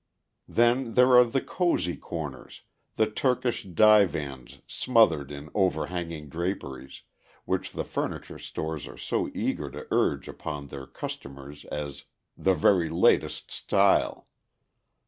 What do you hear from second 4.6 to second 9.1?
smothered in over hanging draperies, which the furniture stores are